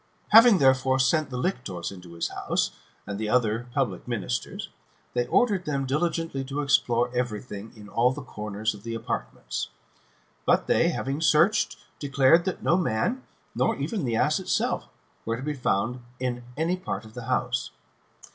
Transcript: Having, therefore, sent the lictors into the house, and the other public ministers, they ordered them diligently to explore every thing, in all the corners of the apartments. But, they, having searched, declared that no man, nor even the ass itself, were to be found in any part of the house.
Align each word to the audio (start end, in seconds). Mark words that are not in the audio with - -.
Having, 0.29 0.57
therefore, 0.57 0.97
sent 0.97 1.29
the 1.29 1.37
lictors 1.37 1.91
into 1.91 2.07
the 2.17 2.33
house, 2.33 2.71
and 3.05 3.19
the 3.19 3.29
other 3.29 3.67
public 3.71 4.07
ministers, 4.07 4.69
they 5.13 5.27
ordered 5.27 5.65
them 5.65 5.85
diligently 5.85 6.43
to 6.45 6.61
explore 6.63 7.15
every 7.15 7.39
thing, 7.39 7.71
in 7.75 7.87
all 7.87 8.11
the 8.11 8.23
corners 8.23 8.73
of 8.73 8.81
the 8.81 8.95
apartments. 8.95 9.69
But, 10.43 10.65
they, 10.65 10.89
having 10.89 11.21
searched, 11.21 11.77
declared 11.99 12.45
that 12.45 12.63
no 12.63 12.77
man, 12.77 13.21
nor 13.53 13.75
even 13.75 14.03
the 14.03 14.15
ass 14.15 14.39
itself, 14.39 14.87
were 15.23 15.37
to 15.37 15.43
be 15.43 15.53
found 15.53 15.99
in 16.19 16.45
any 16.57 16.77
part 16.77 17.05
of 17.05 17.13
the 17.13 17.25
house. 17.25 17.69